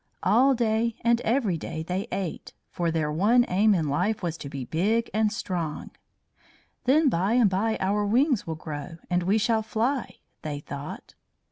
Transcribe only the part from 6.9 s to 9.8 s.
by and by our wings will grow and we shall